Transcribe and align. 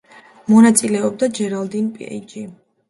მონაწილეობდა 0.53 1.31
ჯერალდინ 1.41 1.95
პეიჯი. 2.01 2.49